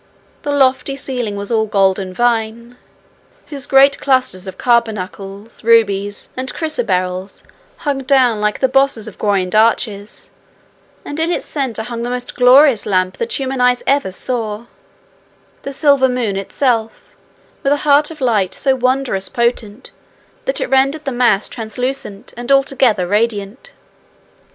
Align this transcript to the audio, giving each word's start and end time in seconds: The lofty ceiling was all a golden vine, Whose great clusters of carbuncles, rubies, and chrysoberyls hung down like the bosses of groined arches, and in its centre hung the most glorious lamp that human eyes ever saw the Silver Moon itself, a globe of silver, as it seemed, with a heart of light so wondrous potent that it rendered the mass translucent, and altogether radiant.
The 0.41 0.49
lofty 0.51 0.95
ceiling 0.95 1.35
was 1.35 1.51
all 1.51 1.65
a 1.65 1.67
golden 1.67 2.11
vine, 2.11 2.75
Whose 3.49 3.67
great 3.67 3.99
clusters 3.99 4.47
of 4.47 4.57
carbuncles, 4.57 5.63
rubies, 5.63 6.29
and 6.35 6.51
chrysoberyls 6.51 7.43
hung 7.77 7.99
down 7.99 8.41
like 8.41 8.61
the 8.61 8.67
bosses 8.67 9.07
of 9.07 9.19
groined 9.19 9.53
arches, 9.53 10.31
and 11.05 11.19
in 11.19 11.29
its 11.29 11.45
centre 11.45 11.83
hung 11.83 12.01
the 12.01 12.09
most 12.09 12.33
glorious 12.33 12.87
lamp 12.87 13.17
that 13.19 13.33
human 13.33 13.61
eyes 13.61 13.83
ever 13.85 14.11
saw 14.11 14.65
the 15.61 15.71
Silver 15.71 16.09
Moon 16.09 16.35
itself, 16.35 16.93
a 16.93 17.05
globe 17.05 17.11
of 17.11 17.11
silver, 17.11 17.25
as 17.27 17.33
it 17.35 17.35
seemed, 17.35 17.63
with 17.63 17.73
a 17.73 17.83
heart 17.87 18.09
of 18.09 18.21
light 18.21 18.53
so 18.55 18.75
wondrous 18.75 19.29
potent 19.29 19.91
that 20.45 20.59
it 20.59 20.65
rendered 20.71 21.05
the 21.05 21.11
mass 21.11 21.47
translucent, 21.47 22.33
and 22.35 22.51
altogether 22.51 23.05
radiant. 23.05 23.71